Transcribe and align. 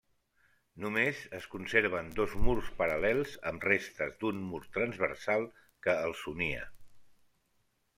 Només 0.85 1.19
es 1.39 1.45
conserven 1.51 2.09
dos 2.21 2.33
murs 2.47 2.73
paral·lels, 2.81 3.37
amb 3.53 3.69
restes 3.71 4.19
d'un 4.25 4.43
mur 4.49 4.65
transversal 4.81 5.51
que 5.87 5.99
els 6.11 6.29
unia. 6.37 6.69